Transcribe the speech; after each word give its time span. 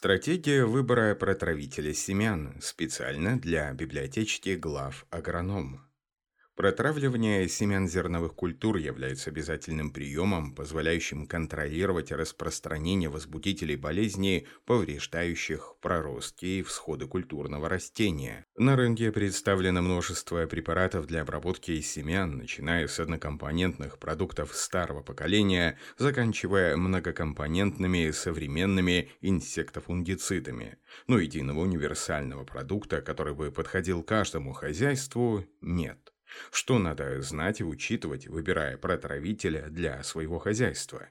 Стратегия 0.00 0.64
выбора 0.64 1.16
протравителя 1.16 1.92
семян 1.92 2.54
специально 2.60 3.36
для 3.36 3.72
библиотечки 3.72 4.50
глав 4.50 5.04
агроном. 5.10 5.87
Протравливание 6.58 7.48
семян 7.48 7.86
зерновых 7.86 8.34
культур 8.34 8.78
является 8.78 9.30
обязательным 9.30 9.92
приемом, 9.92 10.56
позволяющим 10.56 11.28
контролировать 11.28 12.10
распространение 12.10 13.08
возбудителей 13.08 13.76
болезней, 13.76 14.48
повреждающих 14.66 15.76
проростки 15.80 16.58
и 16.58 16.62
всходы 16.64 17.06
культурного 17.06 17.68
растения. 17.68 18.44
На 18.56 18.74
рынке 18.74 19.12
представлено 19.12 19.82
множество 19.82 20.44
препаратов 20.46 21.06
для 21.06 21.22
обработки 21.22 21.80
семян, 21.80 22.36
начиная 22.36 22.88
с 22.88 22.98
однокомпонентных 22.98 24.00
продуктов 24.00 24.56
старого 24.56 25.04
поколения, 25.04 25.78
заканчивая 25.96 26.76
многокомпонентными 26.76 28.10
современными 28.10 29.12
инсектофунгицидами. 29.20 30.78
Но 31.06 31.20
единого 31.20 31.60
универсального 31.60 32.42
продукта, 32.42 33.00
который 33.00 33.34
бы 33.36 33.52
подходил 33.52 34.02
каждому 34.02 34.54
хозяйству, 34.54 35.44
нет. 35.60 36.07
Что 36.50 36.78
надо 36.78 37.20
знать 37.22 37.60
и 37.60 37.64
учитывать, 37.64 38.26
выбирая 38.26 38.76
протравителя 38.76 39.68
для 39.68 40.02
своего 40.02 40.38
хозяйства? 40.38 41.08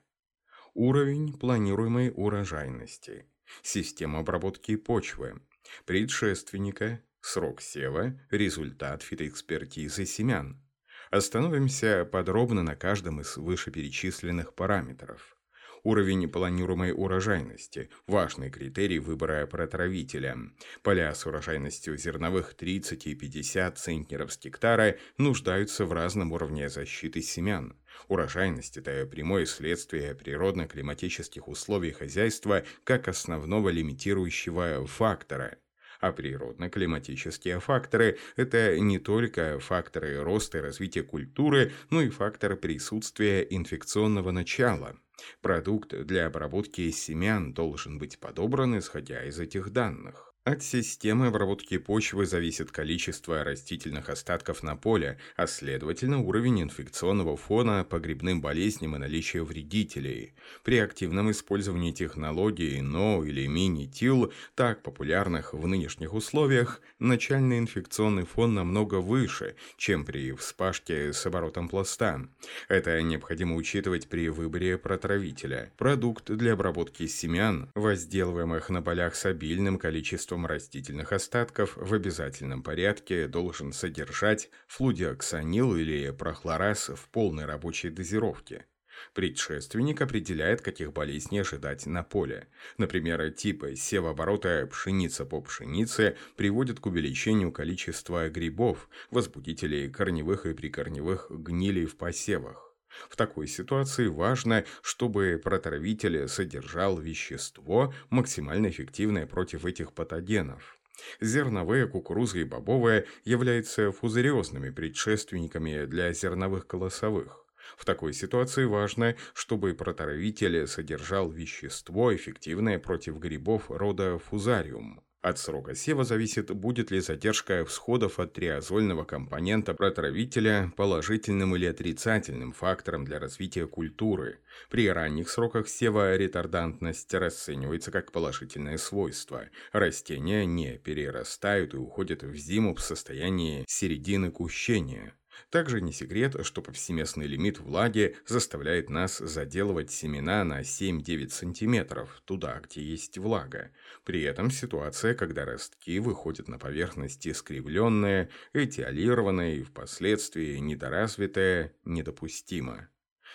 Уровень 0.74 1.38
планируемой 1.38 2.12
урожайности, 2.14 3.26
система 3.62 4.20
обработки 4.20 4.76
почвы, 4.76 5.42
предшественника, 5.86 7.02
срок 7.22 7.62
сева, 7.62 8.20
результат 8.30 9.02
фитоэкспертизы 9.02 10.06
семян. 10.06 10.62
Остановимся 11.10 12.06
подробно 12.06 12.64
на 12.64 12.76
каждом 12.76 13.22
из 13.22 13.38
вышеперечисленных 13.38 14.54
параметров. 14.54 15.37
Уровень 15.84 16.28
планируемой 16.28 16.92
урожайности– 16.92 17.90
важный 18.08 18.50
критерий 18.50 19.00
выбора 19.00 19.46
протравителя. 19.46 20.38
Поля 20.82 21.14
с 21.14 21.26
урожайностью 21.26 21.98
зерновых 21.98 22.56
30 22.56 23.08
и 23.08 23.16
50 23.16 23.78
центнеров 23.78 24.34
с 24.34 24.40
гектара 24.40 24.98
нуждаются 25.18 25.86
в 25.86 25.94
разном 25.94 26.32
уровне 26.32 26.70
защиты 26.70 27.22
семян. 27.22 27.78
Урожайность– 28.08 28.78
это 28.78 29.06
прямое 29.06 29.46
следствие 29.46 30.16
природно-климатических 30.16 31.48
условий 31.48 31.92
хозяйства 31.92 32.64
как 32.84 33.08
основного 33.08 33.70
лимитирующего 33.70 34.86
фактора– 34.88 35.58
а 36.00 36.12
природно-климатические 36.12 37.60
факторы– 37.60 38.20
это 38.36 38.80
не 38.80 39.00
только 39.00 39.60
факторы 39.60 40.22
роста 40.22 40.60
и 40.60 40.62
развития 40.62 41.02
культуры, 41.02 41.72
но 41.90 42.02
и 42.02 42.10
факторы 42.10 42.56
присутствия 42.56 43.42
инфекционного 43.42 44.30
начала– 44.32 44.96
Продукт 45.42 45.90
для 46.06 46.28
обработки 46.28 46.90
семян 46.92 47.54
должен 47.54 47.98
быть 47.98 48.20
подобран, 48.20 48.78
исходя 48.78 49.24
из 49.24 49.40
этих 49.40 49.72
данных. 49.72 50.27
От 50.48 50.64
системы 50.64 51.28
обработки 51.28 51.78
почвы 51.78 52.26
зависит 52.26 52.72
количество 52.72 53.44
растительных 53.44 54.08
остатков 54.08 54.64
на 54.64 54.78
поле, 54.78 55.18
а 55.36 55.46
следовательно 55.46 56.22
уровень 56.22 56.62
инфекционного 56.62 57.36
фона 57.36 57.84
по 57.84 58.00
грибным 58.00 58.40
болезням 58.40 58.96
и 58.96 58.98
наличие 58.98 59.44
вредителей. 59.44 60.32
При 60.64 60.78
активном 60.78 61.32
использовании 61.32 61.92
технологий 61.92 62.80
НО 62.80 63.26
или 63.26 63.46
мини-тил, 63.46 64.32
так 64.56 64.84
популярных 64.84 65.54
в 65.54 65.68
нынешних 65.68 66.14
условиях, 66.14 66.80
начальный 66.98 67.60
инфекционный 67.60 68.24
фон 68.24 68.54
намного 68.54 69.02
выше, 69.02 69.58
чем 69.76 70.06
при 70.06 70.32
вспашке 70.32 71.12
с 71.12 71.26
оборотом 71.26 71.68
пласта. 71.68 72.26
Это 72.70 73.02
необходимо 73.02 73.58
учитывать 73.58 74.08
при 74.08 74.30
выборе 74.30 74.78
протравителя. 74.78 75.74
Продукт 75.76 76.32
для 76.32 76.54
обработки 76.54 77.06
семян, 77.06 77.70
возделываемых 77.76 78.70
на 78.70 78.82
полях 78.82 79.16
с 79.16 79.26
обильным 79.26 79.78
количеством 79.78 80.37
количеством 80.38 80.46
растительных 80.46 81.12
остатков 81.12 81.74
в 81.76 81.94
обязательном 81.94 82.62
порядке 82.64 83.28
должен 83.28 83.74
содержать 83.74 84.50
флудиоксанил 84.68 85.76
или 85.76 86.12
прохлораз 86.12 86.90
в 86.90 87.10
полной 87.10 87.46
рабочей 87.46 87.90
дозировке. 87.90 88.66
Предшественник 89.14 90.02
определяет, 90.02 90.62
каких 90.62 90.92
болезней 90.92 91.42
ожидать 91.42 91.86
на 91.86 92.04
поле. 92.04 92.48
Например, 92.78 93.32
типы 93.32 93.76
севооборота 93.76 94.68
пшеница 94.68 95.26
по 95.26 95.42
пшенице 95.42 96.16
приводят 96.36 96.80
к 96.80 96.88
увеличению 96.88 97.52
количества 97.52 98.30
грибов, 98.30 98.90
возбудителей 99.12 99.90
корневых 99.90 100.46
и 100.46 100.54
прикорневых 100.54 101.30
гнилей 101.30 101.86
в 101.86 101.96
посевах. 101.96 102.67
В 103.10 103.16
такой 103.16 103.48
ситуации 103.48 104.08
важно, 104.08 104.66
чтобы 104.82 105.40
протравитель 105.44 106.28
содержал 106.28 106.98
вещество, 106.98 107.94
максимально 108.10 108.68
эффективное 108.68 109.26
против 109.26 109.66
этих 109.66 109.94
патогенов. 109.94 110.78
Зерновые, 111.22 111.88
кукуруза 111.88 112.40
и 112.40 112.44
бобовые 112.44 113.06
являются 113.24 113.92
фузариозными 113.92 114.72
предшественниками 114.72 115.86
для 115.86 116.12
зерновых 116.12 116.66
колосовых. 116.68 117.46
В 117.78 117.86
такой 117.86 118.14
ситуации 118.14 118.66
важно, 118.66 119.16
чтобы 119.34 119.74
протравитель 119.74 120.66
содержал 120.68 121.30
вещество, 121.30 122.16
эффективное 122.16 122.80
против 122.80 123.18
грибов 123.18 123.70
рода 123.70 124.18
фузариум. 124.18 125.04
От 125.28 125.40
срока 125.40 125.76
сева 125.76 126.06
зависит, 126.06 126.56
будет 126.56 126.90
ли 126.90 127.02
задержка 127.02 127.66
всходов 127.66 128.18
от 128.18 128.32
триазольного 128.32 129.04
компонента 129.04 129.74
протравителя 129.74 130.72
положительным 130.78 131.54
или 131.54 131.66
отрицательным 131.66 132.54
фактором 132.54 133.04
для 133.04 133.20
развития 133.20 133.68
культуры. 133.68 134.40
При 134.70 134.90
ранних 134.90 135.30
сроках 135.30 135.68
сева 135.68 136.16
ретардантность 136.16 137.14
расценивается 137.14 137.92
как 137.92 138.14
положительное 138.14 138.78
свойство. 138.78 139.50
Растения 139.74 140.46
не 140.46 140.78
перерастают 140.78 141.74
и 141.74 141.78
уходят 141.78 142.24
в 142.24 142.34
зиму 142.34 142.74
в 142.74 142.80
состоянии 142.80 143.66
середины 143.68 144.32
кущения. 144.32 145.14
Также 145.50 145.82
не 145.82 145.92
секрет, 145.92 146.36
что 146.44 146.62
повсеместный 146.62 147.28
лимит 147.28 147.60
влаги 147.60 148.18
заставляет 148.26 148.90
нас 148.90 149.18
заделывать 149.18 149.92
семена 149.92 150.44
на 150.44 150.62
7-9 150.62 151.30
см, 151.30 152.08
туда, 152.26 152.60
где 152.60 152.82
есть 152.82 153.18
влага. 153.18 153.72
При 154.04 154.24
этом 154.24 154.52
ситуация, 154.52 155.14
когда 155.14 155.46
ростки 155.46 156.00
выходят 156.00 156.48
на 156.48 156.60
поверхность 156.60 157.28
искривленные, 157.28 158.30
этиолированные 158.54 159.58
и 159.58 159.64
впоследствии 159.64 160.58
недоразвитые, 160.58 161.74
недопустима. 161.86 162.90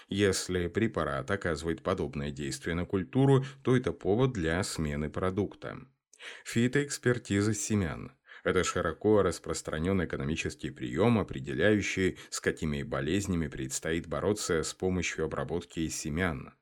Если 0.09 0.69
препарат 0.69 1.31
оказывает 1.31 1.83
подобное 1.83 2.31
действие 2.31 2.75
на 2.75 2.85
культуру, 2.85 3.45
то 3.63 3.77
это 3.77 3.93
повод 3.93 4.33
для 4.33 4.63
смены 4.63 5.09
продукта. 5.09 5.79
Фитоэкспертиза 6.45 7.55
семян– 7.55 8.13
это 8.45 8.65
широко 8.65 9.23
распространенный 9.23 10.07
экономический 10.07 10.71
прием, 10.71 11.19
определяющий, 11.19 12.19
с 12.31 12.41
какими 12.41 12.83
болезнями 12.83 13.47
предстоит 13.47 14.07
бороться 14.07 14.63
с 14.63 14.75
помощью 14.75 15.25
обработки 15.25 15.87
семян. 15.89 16.55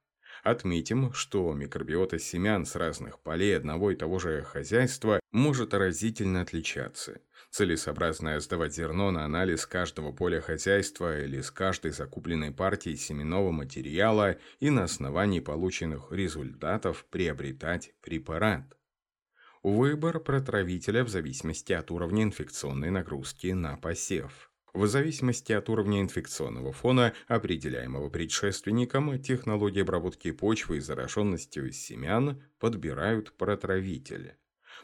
Отметим, 0.43 1.13
что 1.13 1.53
микробиота 1.53 2.19
семян 2.19 2.65
с 2.65 2.75
разных 2.75 3.21
полей 3.21 3.57
одного 3.57 3.91
и 3.91 3.97
того 3.97 4.19
же 4.19 4.43
хозяйства 4.43 5.21
может 5.33 5.75
разительно 5.75 6.41
отличаться. 6.41 7.21
Целесообразно 7.51 8.39
сдавать 8.41 8.75
зерно 8.75 9.11
на 9.11 9.25
анализ 9.25 9.67
каждого 9.67 10.13
поля 10.13 10.41
хозяйства 10.41 11.21
или 11.21 11.41
с 11.41 11.51
каждой 11.51 11.91
закупленной 11.91 12.53
партии 12.53 12.95
семенного 12.95 13.51
материала 13.51 14.39
и 14.61 14.71
на 14.71 14.85
основании 14.85 15.41
полученных 15.41 16.11
результатов 16.13 17.05
приобретать 17.11 17.93
препарат. 18.01 18.80
Выбор 19.63 20.21
протравителя 20.21 21.05
в 21.05 21.11
зависимости 21.11 21.75
от 21.75 21.91
уровня 21.91 22.23
инфекционной 22.23 22.91
нагрузки 22.91 23.49
на 23.49 23.77
посев. 23.77 24.51
В 24.73 24.87
зависимости 24.87 25.53
от 25.53 25.69
уровня 25.69 26.01
инфекционного 26.01 26.73
фона, 26.73 27.13
определяемого 27.29 28.09
предшественником, 28.09 29.21
технологии 29.21 29.83
обработки 29.83 30.31
почвы 30.31 30.79
и 30.79 30.81
зараженностью 30.81 31.71
семян 31.73 32.43
подбирают 32.59 33.37
протравитель. 33.37 34.33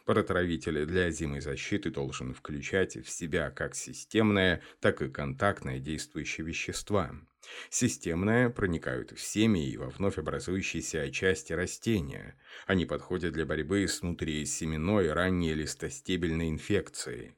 Протравитель 0.04 0.84
для 0.84 1.10
зимой 1.10 1.40
защиты 1.40 1.90
должен 1.90 2.34
включать 2.34 3.02
в 3.02 3.08
себя 3.08 3.50
как 3.50 3.74
системное, 3.74 4.60
так 4.80 5.00
и 5.00 5.08
контактное 5.08 5.78
действующие 5.78 6.46
вещества. 6.46 7.12
Системные 7.70 8.50
проникают 8.50 9.12
в 9.12 9.20
семьи 9.20 9.68
и 9.68 9.76
во 9.76 9.88
вновь 9.88 10.18
образующиеся 10.18 11.10
части 11.10 11.52
растения. 11.52 12.38
Они 12.66 12.86
подходят 12.86 13.32
для 13.32 13.46
борьбы 13.46 13.86
с 13.86 14.02
внутрисеменной 14.02 15.12
ранней 15.12 15.54
листостебельной 15.54 16.48
инфекцией. 16.48 17.36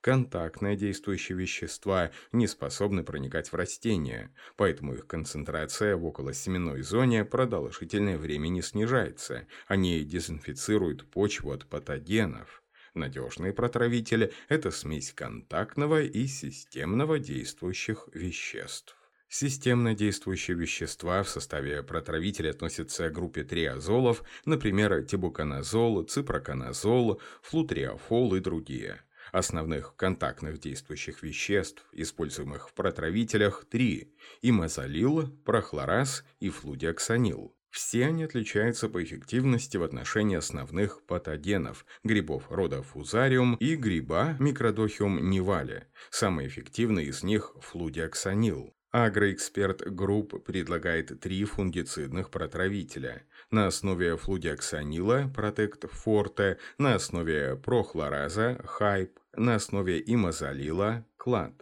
Контактные 0.00 0.76
действующие 0.76 1.36
вещества 1.36 2.10
не 2.32 2.46
способны 2.46 3.04
проникать 3.04 3.52
в 3.52 3.54
растения, 3.54 4.34
поэтому 4.56 4.94
их 4.94 5.06
концентрация 5.06 5.94
в 5.96 6.06
околосеменной 6.06 6.80
зоне 6.80 7.26
продолжительное 7.26 8.16
время 8.16 8.48
не 8.48 8.62
снижается. 8.62 9.46
Они 9.66 10.02
дезинфицируют 10.02 11.10
почву 11.10 11.52
от 11.52 11.66
патогенов. 11.66 12.62
Надежный 12.94 13.52
протравитель– 13.52 14.32
это 14.48 14.70
смесь 14.70 15.12
контактного 15.12 16.02
и 16.02 16.26
системного 16.26 17.18
действующих 17.18 18.08
веществ. 18.14 18.99
Системно 19.32 19.94
действующие 19.94 20.56
вещества 20.56 21.22
в 21.22 21.28
составе 21.28 21.84
протравителя 21.84 22.50
относятся 22.50 23.08
к 23.08 23.12
группе 23.12 23.44
триазолов, 23.44 24.24
например, 24.44 25.04
тибуканазол, 25.04 26.02
ципроканазол, 26.02 27.22
флутриафол 27.40 28.34
и 28.34 28.40
другие. 28.40 29.00
Основных 29.30 29.94
контактных 29.94 30.58
действующих 30.58 31.22
веществ, 31.22 31.86
используемых 31.92 32.70
в 32.70 32.74
протравителях, 32.74 33.66
три– 33.70 34.12
имазалил, 34.42 35.28
прохлораз 35.44 36.24
и 36.40 36.48
флудиоксанил. 36.48 37.54
Все 37.70 38.06
они 38.06 38.24
отличаются 38.24 38.88
по 38.88 39.00
эффективности 39.00 39.76
в 39.76 39.84
отношении 39.84 40.36
основных 40.36 41.06
патогенов– 41.06 41.86
грибов 42.02 42.50
рода 42.50 42.82
Fusarium 42.82 43.54
и 43.60 43.76
гриба 43.76 44.34
Microdochium 44.40 45.30
nivale. 45.30 45.86
Самый 46.10 46.48
эффективный 46.48 47.04
из 47.04 47.22
них– 47.22 47.54
флудиоксанил. 47.60 48.74
Агроэксперт 48.92 49.88
Групп 49.94 50.44
предлагает 50.44 51.20
три 51.20 51.44
фунгицидных 51.44 52.30
протравителя 52.30 53.22
на 53.52 53.68
основе 53.68 54.16
флудиоксанила 54.16 55.30
Протект 55.32 55.88
Форте, 55.88 56.58
на 56.76 56.96
основе 56.96 57.54
прохлораза 57.54 58.60
Хайп, 58.64 59.16
на 59.36 59.54
основе 59.54 60.02
имазалила 60.04 61.06
Клад. 61.16 61.52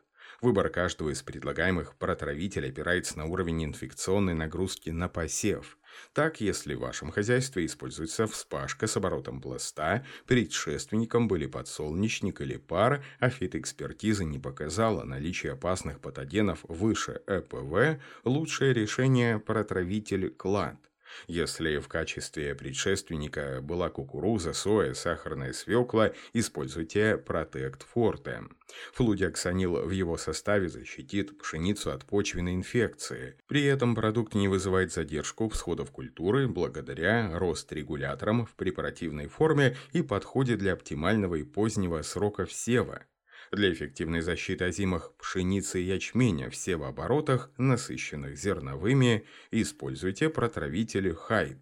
Выбор 0.40 0.70
каждого 0.70 1.10
из 1.10 1.22
предлагаемых 1.22 1.96
протравителей 1.96 2.70
опирается 2.70 3.18
на 3.18 3.26
уровень 3.26 3.64
инфекционной 3.64 4.34
нагрузки 4.34 4.88
на 4.88 5.08
посев. 5.08 5.77
Так, 6.12 6.40
если 6.40 6.74
в 6.74 6.80
вашем 6.80 7.10
хозяйстве 7.10 7.66
используется 7.66 8.26
вспашка 8.26 8.86
с 8.86 8.96
оборотом 8.96 9.40
пласта, 9.40 10.04
предшественником 10.26 11.28
были 11.28 11.46
подсолнечник 11.46 12.40
или 12.40 12.56
пар, 12.56 13.04
а 13.20 13.30
фитоэкспертиза 13.30 14.24
не 14.24 14.38
показала 14.38 15.04
наличие 15.04 15.52
опасных 15.52 16.00
патогенов 16.00 16.64
выше 16.68 17.22
ЭПВ, 17.26 18.00
лучшее 18.24 18.72
решение– 18.72 19.38
протравитель 19.46 20.30
клад. 20.30 20.76
Если 21.26 21.78
в 21.78 21.88
качестве 21.88 22.54
предшественника 22.54 23.60
была 23.62 23.90
кукуруза, 23.90 24.52
соя, 24.52 24.94
сахарная 24.94 25.52
свекла, 25.52 26.12
используйте 26.32 27.16
Протект 27.16 27.86
Форте. 27.92 28.42
Флудиоксанил 28.92 29.86
в 29.86 29.90
его 29.90 30.16
составе 30.16 30.68
защитит 30.68 31.38
пшеницу 31.38 31.90
от 31.90 32.04
почвенной 32.04 32.54
инфекции. 32.54 33.36
При 33.46 33.64
этом 33.64 33.94
продукт 33.94 34.34
не 34.34 34.48
вызывает 34.48 34.92
задержку 34.92 35.48
всходов 35.48 35.90
культуры 35.90 36.48
благодаря 36.48 37.38
рост-регуляторам 37.38 38.46
в 38.46 38.54
препаративной 38.54 39.28
форме 39.28 39.76
и 39.92 40.02
подходит 40.02 40.58
для 40.58 40.74
оптимального 40.74 41.36
и 41.36 41.44
позднего 41.44 42.02
срока 42.02 42.44
всева. 42.44 43.02
Для 43.50 43.72
эффективной 43.72 44.20
защиты 44.20 44.64
озимых 44.64 45.14
пшеницы 45.16 45.80
и 45.80 45.84
ячменя 45.84 46.50
в 46.50 46.56
севооборотах, 46.56 47.50
насыщенных 47.56 48.36
зерновыми, 48.36 49.24
используйте 49.50 50.28
протравители 50.28 51.12
хайп. 51.12 51.58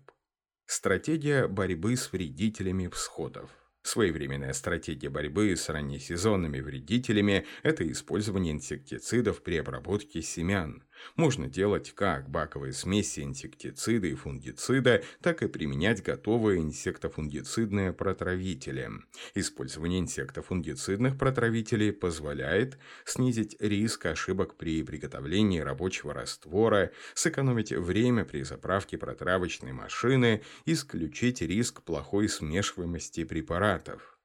Стратегия 0.67 1.47
борьбы 1.47 1.97
с 1.97 2.13
вредителями 2.13 2.89
всходов. 2.89 3.51
Своевременная 3.83 4.53
стратегия 4.53 5.09
борьбы 5.11 5.55
с 5.55 5.69
раннесезонными 5.69 6.59
вредителями– 6.59 7.47
это 7.63 7.89
использование 7.89 8.53
инсектицидов 8.53 9.45
при 9.45 9.59
обработке 9.59 10.23
семян. 10.23 10.83
Можно 11.17 11.49
делать 11.49 11.93
как 11.93 12.29
баковые 12.29 12.73
смеси 12.73 13.21
инсектицида 13.21 14.07
и 14.07 14.15
фунгицида, 14.15 15.03
так 15.21 15.43
и 15.43 15.49
применять 15.49 16.03
готовые 16.03 16.61
инсектофунгицидные 16.61 17.93
протравители. 17.93 18.91
Использование 19.35 20.01
инсектофунгицидных 20.01 21.19
протравителей 21.19 21.93
позволяет 21.93 22.79
снизить 23.05 23.57
риск 23.61 24.07
ошибок 24.07 24.57
при 24.57 24.83
приготовлении 24.83 25.61
рабочего 25.61 26.15
раствора, 26.15 26.93
сэкономить 27.15 27.73
время 27.73 28.25
при 28.25 28.43
заправке 28.43 28.99
протравочной 28.99 29.73
машины, 29.73 30.43
исключить 30.65 31.43
риск 31.43 31.83
плохой 31.83 32.29
смешиваемости 32.29 33.25
препаратов. 33.25 34.16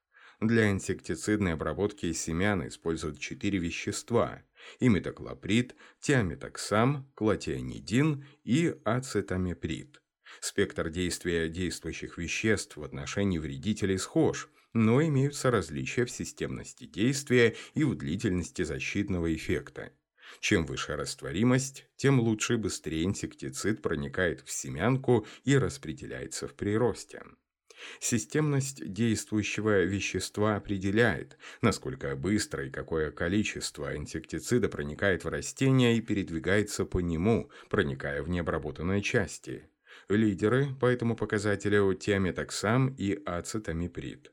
Для 0.42 0.72
инсектицидной 0.72 1.52
обработки 1.52 2.10
семян 2.12 2.66
используют 2.66 3.20
четыре 3.20 3.60
вещества– 3.60 4.42
имидоклоприд, 4.80 5.76
тиаметоксам, 6.00 7.08
клотианидин 7.14 8.26
и 8.42 8.74
ацетамиприд. 8.82 10.02
Спектр 10.40 10.90
действия 10.90 11.48
действующих 11.48 12.18
веществ 12.18 12.76
в 12.76 12.82
отношении 12.82 13.38
вредителей 13.38 13.98
схож, 13.98 14.48
но 14.72 15.00
имеются 15.00 15.52
различия 15.52 16.06
в 16.06 16.10
системности 16.10 16.86
действия 16.86 17.54
и 17.74 17.84
в 17.84 17.94
длительности 17.94 18.62
защитного 18.62 19.32
эффекта. 19.32 19.92
Чем 20.40 20.66
выше 20.66 20.96
растворимость, 20.96 21.86
тем 21.94 22.18
лучше 22.18 22.54
и 22.54 22.56
быстрее 22.56 23.04
инсектицид 23.04 23.80
проникает 23.80 24.40
в 24.40 24.50
семянку 24.50 25.24
и 25.44 25.56
распределяется 25.56 26.48
в 26.48 26.54
приросте. 26.54 27.22
Системность 28.00 28.92
действующего 28.92 29.84
вещества 29.84 30.56
определяет, 30.56 31.38
насколько 31.60 32.16
быстро 32.16 32.66
и 32.66 32.70
какое 32.70 33.10
количество 33.10 33.96
инсектицида 33.96 34.68
проникает 34.68 35.24
в 35.24 35.28
растение 35.28 35.96
и 35.96 36.00
передвигается 36.00 36.84
по 36.84 37.00
нему, 37.00 37.50
проникая 37.68 38.22
в 38.22 38.28
необработанные 38.28 39.02
части. 39.02 39.68
Лидеры 40.08 40.74
по 40.80 40.86
этому 40.86 41.16
показателю 41.16 41.94
тиаметоксам 41.94 42.94
и 42.98 43.22
ацетамиприд. 43.24 44.31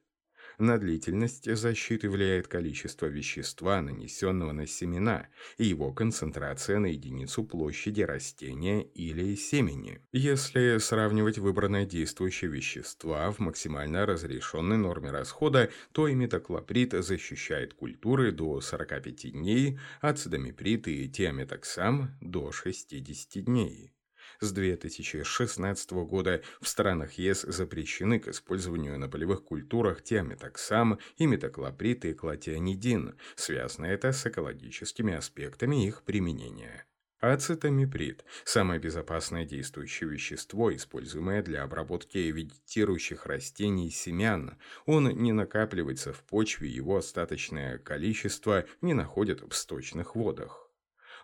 На 0.59 0.77
длительность 0.77 1.49
защиты 1.55 2.09
влияет 2.09 2.49
количество 2.49 3.05
вещества, 3.05 3.81
нанесенного 3.81 4.51
на 4.51 4.67
семена, 4.67 5.27
и 5.57 5.63
его 5.63 5.93
концентрация 5.93 6.79
на 6.79 6.87
единицу 6.87 7.45
площади 7.45 8.01
растения 8.01 8.83
или 8.83 9.35
семени. 9.35 10.01
Если 10.11 10.77
сравнивать 10.79 11.37
выбранные 11.37 11.85
действующие 11.85 12.51
вещества 12.51 13.31
в 13.31 13.39
максимально 13.39 14.05
разрешенной 14.05 14.75
норме 14.75 15.11
расхода, 15.11 15.69
то 15.93 16.11
имидоклоприд 16.11 16.91
защищает 16.91 17.73
культуры 17.73 18.33
до 18.33 18.59
45 18.59 19.31
дней, 19.31 19.79
ацидомиприд 20.01 20.89
и 20.89 21.07
тиаметоксам 21.07 22.17
до 22.19 22.51
60 22.51 23.45
дней 23.45 23.93
с 24.39 24.51
2016 24.51 25.91
года 25.91 26.41
в 26.61 26.67
странах 26.67 27.13
ЕС 27.13 27.41
запрещены 27.41 28.19
к 28.19 28.27
использованию 28.29 28.97
на 28.97 29.09
полевых 29.09 29.43
культурах 29.43 30.01
тиаметоксам, 30.01 30.99
имидоклоприд 31.17 32.05
и 32.05 32.13
клотианидин. 32.13 33.15
Связано 33.35 33.85
это 33.85 34.11
с 34.11 34.25
экологическими 34.25 35.13
аспектами 35.13 35.85
их 35.85 36.03
применения. 36.03 36.85
Ацетамиприд– 37.19 38.23
самое 38.45 38.79
безопасное 38.79 39.43
действующее 39.43 40.09
вещество, 40.09 40.73
используемое 40.73 41.43
для 41.43 41.63
обработки 41.63 42.17
вегетирующих 42.17 43.25
растений 43.25 43.87
и 43.87 43.91
семян. 43.91 44.57
Он 44.85 45.09
не 45.09 45.33
накапливается 45.33 46.13
в 46.13 46.23
почве, 46.23 46.69
его 46.69 46.95
остаточное 46.95 47.77
количество 47.77 48.65
не 48.79 48.93
находят 48.93 49.41
в 49.41 49.53
сточных 49.53 50.15
водах. 50.15 50.68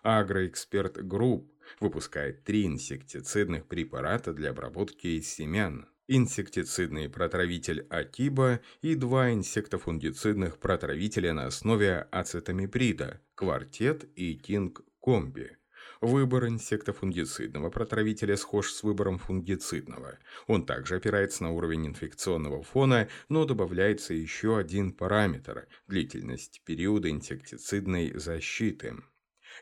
Агроэксперт 0.06 1.04
Групп 1.04 1.52
выпускает 1.80 2.44
три 2.44 2.64
инсектицидных 2.64 3.66
препарата 3.66 4.32
для 4.32 4.50
обработки 4.50 5.20
семян. 5.20 5.88
Инсектицидный 6.06 7.08
протравитель 7.08 7.84
Акиба 7.90 8.60
и 8.82 8.94
два 8.94 9.32
инсектофунгицидных 9.32 10.58
протравителя 10.58 11.32
на 11.32 11.46
основе 11.46 12.06
ацетамиприда, 12.12 13.20
Квартет 13.34 14.08
и 14.14 14.34
Кинг 14.34 14.84
Комби. 15.00 15.56
Выбор 16.00 16.46
инсектофунгицидного 16.46 17.70
протравителя 17.70 18.36
схож 18.36 18.70
с 18.70 18.84
выбором 18.84 19.18
фунгицидного. 19.18 20.20
Он 20.46 20.64
также 20.64 20.94
опирается 20.94 21.42
на 21.42 21.50
уровень 21.50 21.88
инфекционного 21.88 22.62
фона, 22.62 23.08
но 23.28 23.44
добавляется 23.44 24.14
еще 24.14 24.56
один 24.56 24.92
параметр– 24.92 25.66
длительность 25.88 26.62
периода 26.64 27.10
инсектицидной 27.10 28.16
защиты. 28.16 28.94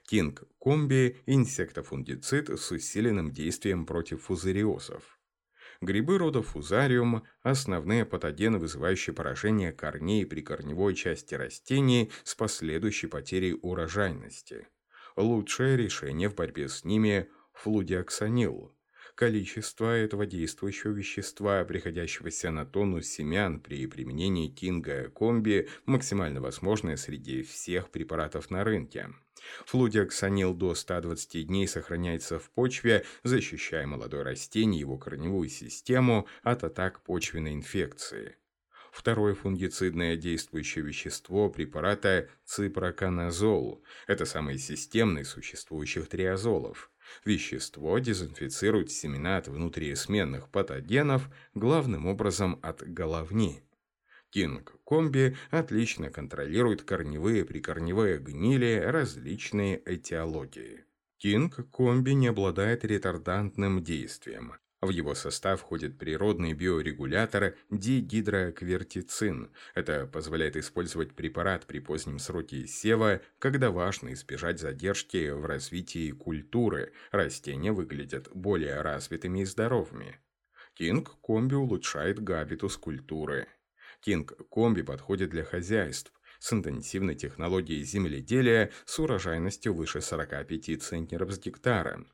Кинг 0.07 0.45
комби– 0.59 1.17
инсектофунгицид 1.27 2.51
с 2.51 2.71
усиленным 2.71 3.31
действием 3.31 3.87
против 3.87 4.23
фузариозов. 4.23 5.19
Грибы 5.81 6.19
рода 6.19 6.43
фузариум– 6.43 7.25
основные 7.43 8.05
патогены, 8.05 8.59
вызывающие 8.59 9.15
поражение 9.15 9.73
корней 9.73 10.25
при 10.27 10.41
корневой 10.41 10.95
части 10.95 11.35
растений 11.35 12.11
с 12.23 12.35
последующей 12.35 13.07
потерей 13.07 13.59
урожайности. 13.61 14.69
Лучшее 15.17 15.77
решение 15.77 16.29
в 16.29 16.35
борьбе 16.35 16.69
с 16.69 16.85
ними– 16.85 17.29
флудиоксанил. 17.53 18.75
Количество 19.15 19.97
этого 19.97 20.27
действующего 20.27 20.91
вещества, 20.91 21.65
приходящегося 21.65 22.51
на 22.51 22.67
тонну 22.67 23.01
семян 23.01 23.61
при 23.61 23.87
применении 23.87 24.49
кинга 24.49 25.09
комби, 25.11 25.69
максимально 25.87 26.41
возможное 26.41 26.97
среди 26.97 27.43
всех 27.43 27.91
препаратов 27.91 28.51
на 28.51 28.65
рынке. 28.65 29.11
Флудиоксанил 29.67 30.55
до 30.55 30.75
120 30.75 31.47
дней 31.47 31.69
сохраняется 31.69 32.39
в 32.39 32.51
почве, 32.51 33.05
защищая 33.23 33.87
молодое 33.87 34.23
растение 34.23 34.81
его 34.81 34.99
корневую 34.99 35.49
систему 35.49 36.27
от 36.43 36.65
атак 36.65 37.03
почвенной 37.03 37.55
инфекции. 37.55 38.37
Второе 38.95 39.35
фунгицидное 39.35 40.17
действующее 40.17 40.85
вещество 40.85 41.51
препарата 41.51 42.29
ципроканазол. 42.45 43.83
Это 44.07 44.25
самый 44.25 44.57
системный 44.57 45.23
из 45.23 45.31
существующих 45.31 46.09
триазолов. 46.09 46.93
Вещество 47.25 47.99
дезинфицирует 47.99 48.93
семена 48.93 49.39
от 49.39 49.49
внутриесменных 49.49 50.49
патогенов, 50.49 51.29
главным 51.55 52.07
образом 52.07 52.61
от 52.63 52.83
головни. 52.89 53.64
Кинг-комби 54.35 55.37
отлично 55.53 56.11
контролирует 56.11 56.83
корневые 56.83 57.45
прикорневые 57.45 58.19
гнили 58.19 58.83
различные 58.85 59.81
этиологии. 59.87 60.87
Кинг-комби 61.19 62.15
не 62.15 62.27
обладает 62.27 62.85
ретардантным 62.85 63.85
действием. 63.85 64.55
В 64.81 64.89
его 64.89 65.15
состав 65.15 65.61
входит 65.61 65.99
природный 65.99 66.53
биорегулятор 66.53 67.55
дигидроквертицин. 67.71 69.53
Это 69.77 70.09
позволяет 70.09 70.57
использовать 70.57 71.15
препарат 71.15 71.65
при 71.67 71.79
позднем 71.79 72.19
сроке 72.19 72.67
сева, 72.67 73.21
когда 73.39 73.71
важно 73.71 74.15
избежать 74.15 74.59
задержки 74.59 75.31
в 75.31 75.47
развитии 75.47 76.11
культуры. 76.11 76.93
Растения 77.13 77.71
выглядят 77.71 78.29
более 78.35 78.83
развитыми 78.83 79.43
и 79.43 79.45
здоровыми. 79.45 80.19
Кинг-комби 80.75 81.55
улучшает 81.55 82.19
габитус 82.19 82.77
культуры. 82.77 83.47
Кинг-комби 84.05 84.83
подходит 84.83 85.31
для 85.31 85.45
хозяйств, 85.45 86.13
с 86.39 86.53
интенсивной 86.53 87.15
технологией 87.15 87.83
земледелия 87.85 88.71
с 88.85 88.99
урожайностью 88.99 89.73
выше 89.73 90.03
45 90.03 90.83
центнеров 90.83 91.33
с 91.33 91.39
гектара, 91.39 92.05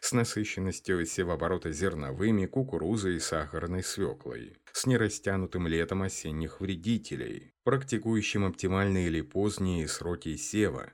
с 0.00 0.12
насыщенностью 0.12 1.04
севооборота 1.04 1.72
зерновыми, 1.72 2.46
кукурузой 2.46 3.16
и 3.16 3.18
сахарной 3.18 3.82
свеклой, 3.82 4.58
с 4.72 4.86
нерастянутым 4.86 5.66
летом 5.66 6.02
осенних 6.02 6.60
вредителей, 6.60 7.52
практикующим 7.64 8.44
оптимальные 8.44 9.08
или 9.08 9.20
поздние 9.20 9.88
сроки 9.88 10.36
сева. 10.36 10.92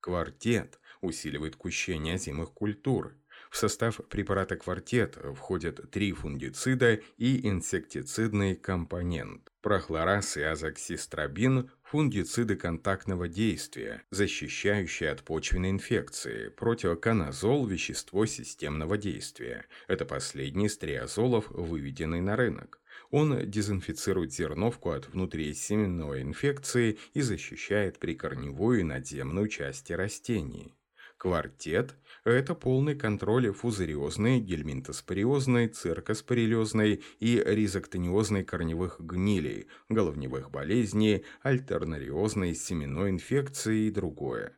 Квартет 0.00 0.80
усиливает 1.00 1.56
кущение 1.56 2.16
озимых 2.16 2.52
культур. 2.52 3.14
В 3.54 3.56
состав 3.56 4.00
препарата 4.08 4.56
«Квартет» 4.56 5.16
входят 5.36 5.88
три 5.92 6.12
фунгицида 6.12 6.98
и 7.18 7.48
инсектицидный 7.48 8.56
компонент– 8.56 9.48
прохлораз 9.62 10.36
и 10.36 10.42
азоксистрабин 10.42 11.70
фунгициды 11.84 12.56
контактного 12.56 13.28
действия, 13.28 14.02
защищающие 14.10 15.08
от 15.08 15.22
почвенной 15.22 15.70
инфекции, 15.70 16.48
противоканазол– 16.48 17.64
вещество 17.68 18.26
системного 18.26 18.98
действия. 18.98 19.66
Это 19.86 20.04
последний 20.04 20.66
из 20.66 20.76
триазолов, 20.76 21.48
выведенный 21.50 22.22
на 22.22 22.34
рынок. 22.34 22.80
Он 23.12 23.48
дезинфицирует 23.48 24.32
зерновку 24.32 24.90
от 24.90 25.08
внутрисеменной 25.08 26.22
инфекции 26.22 26.98
и 27.12 27.20
защищает 27.20 28.00
прикорневую 28.00 28.80
и 28.80 28.82
надземную 28.82 29.46
части 29.46 29.92
растений. 29.92 30.74
Квартет– 31.18 31.94
это 32.30 32.54
полный 32.54 32.94
контроль 32.94 33.52
фузариозной, 33.52 34.40
гельминтоспориозной, 34.40 35.68
циркоспорелезной 35.68 37.02
и 37.20 37.42
ризоктониозной 37.44 38.44
корневых 38.44 39.00
гнилей, 39.00 39.68
головневых 39.88 40.50
болезней, 40.50 41.24
альтернариозной 41.42 42.54
семенной 42.54 43.10
инфекции 43.10 43.86
и 43.86 43.90
другое. 43.90 44.56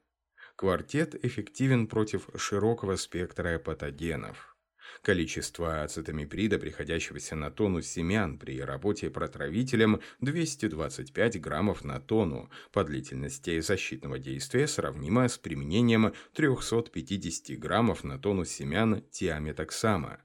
Квартет 0.56 1.14
эффективен 1.24 1.86
против 1.86 2.28
широкого 2.36 2.96
спектра 2.96 3.58
патогенов. 3.58 4.55
Количество 5.02 5.82
ацетамиприда, 5.82 6.58
приходящегося 6.58 7.36
на 7.36 7.50
тонну 7.50 7.82
семян 7.82 8.38
при 8.38 8.60
работе 8.60 9.10
протравителем, 9.10 10.00
225 10.20 11.40
граммов 11.40 11.84
на 11.84 12.00
тонну. 12.00 12.50
По 12.72 12.84
длительности 12.84 13.60
защитного 13.60 14.18
действия 14.18 14.66
сравнимо 14.66 15.28
с 15.28 15.38
применением 15.38 16.12
350 16.34 17.58
граммов 17.58 18.04
на 18.04 18.18
тонну 18.18 18.44
семян 18.44 19.02
тиаметоксама. 19.10 20.20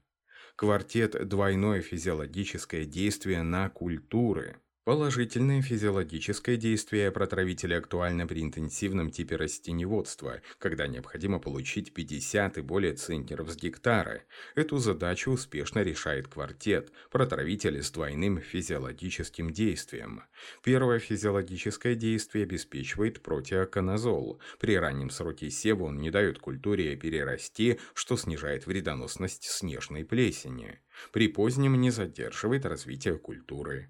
Квартет– 0.55 1.27
двойное 1.27 1.81
физиологическое 1.81 2.85
действие 2.85 3.41
на 3.41 3.69
культуры. 3.69 4.57
Положительное 4.91 5.61
физиологическое 5.61 6.57
действие 6.57 7.11
протравителя 7.11 7.77
актуально 7.77 8.27
при 8.27 8.41
интенсивном 8.41 9.09
типе 9.09 9.37
растеневодства, 9.37 10.41
когда 10.57 10.85
необходимо 10.85 11.39
получить 11.39 11.93
50 11.93 12.57
и 12.57 12.61
более 12.61 12.91
центнеров 12.91 13.49
с 13.49 13.55
гектара. 13.55 14.23
Эту 14.53 14.79
задачу 14.79 15.31
успешно 15.31 15.79
решает 15.79 16.27
квартет, 16.27 16.91
протравитель 17.09 17.81
с 17.81 17.89
двойным 17.89 18.41
физиологическим 18.41 19.53
действием. 19.53 20.23
Первое 20.61 20.99
физиологическое 20.99 21.95
действие 21.95 22.43
обеспечивает 22.43 23.21
протеоканазол. 23.21 24.41
При 24.59 24.77
раннем 24.77 25.09
сроке 25.09 25.49
сева 25.51 25.83
он 25.83 25.99
не 25.99 26.11
дает 26.11 26.39
культуре 26.39 26.97
перерасти, 26.97 27.79
что 27.93 28.17
снижает 28.17 28.67
вредоносность 28.67 29.45
снежной 29.45 30.03
плесени. 30.03 30.81
При 31.13 31.29
позднем 31.29 31.79
не 31.79 31.91
задерживает 31.91 32.65
развитие 32.65 33.17
культуры. 33.17 33.87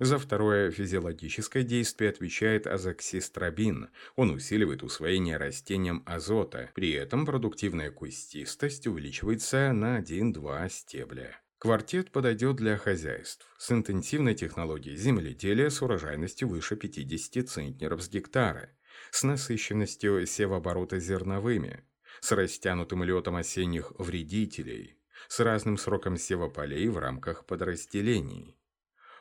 За 0.00 0.16
второе 0.18 0.70
физиологическое 0.70 1.64
действие 1.64 2.10
отвечает 2.10 2.68
азоксистрабин. 2.68 3.90
Он 4.14 4.30
усиливает 4.30 4.84
усвоение 4.84 5.36
растением 5.36 6.04
азота. 6.06 6.70
При 6.74 6.92
этом 6.92 7.26
продуктивная 7.26 7.90
кустистость 7.90 8.86
увеличивается 8.86 9.72
на 9.72 9.98
1-2 9.98 10.68
стебля. 10.70 11.40
Квартет 11.58 12.12
подойдет 12.12 12.54
для 12.54 12.76
хозяйств 12.76 13.44
с 13.58 13.72
интенсивной 13.72 14.36
технологией 14.36 14.96
земледелия 14.96 15.70
с 15.70 15.82
урожайностью 15.82 16.46
выше 16.46 16.76
50 16.76 17.48
центнеров 17.48 18.00
с 18.00 18.08
гектара, 18.08 18.70
с 19.10 19.24
насыщенностью 19.24 20.24
севооборота 20.24 21.00
зерновыми, 21.00 21.82
с 22.20 22.30
растянутым 22.30 23.02
летом 23.02 23.34
осенних 23.34 23.90
вредителей, 23.98 24.98
с 25.26 25.40
разным 25.40 25.76
сроком 25.76 26.16
сева 26.16 26.48
полей 26.48 26.86
в 26.86 26.98
рамках 26.98 27.44
подразделений, 27.44 28.57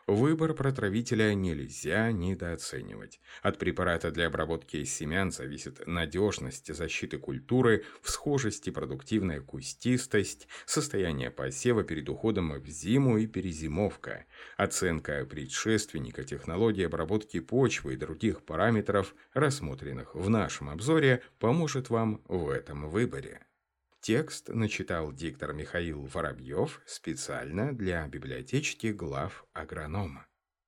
Выбор 0.07 0.53
протравителя 0.53 1.33
нельзя 1.33 2.13
недооценивать. 2.13 3.19
От 3.41 3.57
препарата 3.57 4.09
для 4.09 4.27
обработки 4.27 4.85
семян 4.85 5.33
зависит 5.33 5.85
надежность 5.85 6.73
защиты 6.73 7.17
культуры, 7.17 7.83
всхожесть 8.01 8.69
и 8.69 8.71
продуктивная 8.71 9.41
кустистость, 9.41 10.47
состояние 10.65 11.29
посева 11.29 11.83
перед 11.83 12.07
уходом 12.07 12.53
в 12.53 12.67
зиму 12.69 13.17
и 13.17 13.27
перезимовка, 13.27 14.23
оценка 14.55 15.25
предшественника 15.25 16.23
технологии 16.23 16.85
обработки 16.85 17.41
почвы 17.41 17.95
и 17.95 17.97
других 17.97 18.45
параметров, 18.45 19.13
рассмотренных 19.33 20.15
в 20.15 20.29
нашем 20.29 20.69
обзоре, 20.69 21.21
поможет 21.37 21.89
вам 21.89 22.21
в 22.29 22.47
этом 22.47 22.89
выборе. 22.89 23.45
Текст 24.07 24.47
начитал 24.47 25.11
диктор 25.11 25.51
Михаил 25.51 26.05
Воробьев 26.05 26.81
специально 26.85 27.75
для 27.75 28.07
библиотечки 28.07 28.87
глав 28.87 29.45
агронома. 29.51 30.27